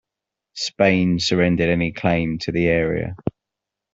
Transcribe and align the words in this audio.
Spain 0.55 1.19
surrendered 1.19 1.69
any 1.69 1.91
claim 1.91 2.39
to 2.39 2.51
the 2.51 2.65
area. 2.65 3.15